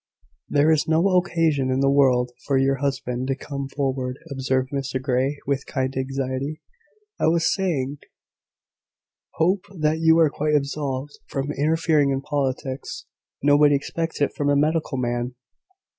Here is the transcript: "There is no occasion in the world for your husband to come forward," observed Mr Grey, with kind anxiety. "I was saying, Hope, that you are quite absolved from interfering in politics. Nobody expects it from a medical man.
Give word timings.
"There 0.49 0.71
is 0.71 0.87
no 0.87 1.09
occasion 1.09 1.69
in 1.69 1.79
the 1.79 1.87
world 1.91 2.31
for 2.47 2.57
your 2.57 2.77
husband 2.77 3.27
to 3.27 3.35
come 3.35 3.69
forward," 3.69 4.17
observed 4.31 4.71
Mr 4.73 4.99
Grey, 4.99 5.37
with 5.45 5.67
kind 5.67 5.95
anxiety. 5.95 6.59
"I 7.19 7.27
was 7.27 7.53
saying, 7.53 7.99
Hope, 9.35 9.65
that 9.69 9.99
you 9.99 10.17
are 10.17 10.31
quite 10.31 10.55
absolved 10.55 11.19
from 11.27 11.51
interfering 11.51 12.09
in 12.09 12.21
politics. 12.23 13.05
Nobody 13.43 13.75
expects 13.75 14.21
it 14.21 14.33
from 14.33 14.49
a 14.49 14.55
medical 14.55 14.97
man. 14.97 15.35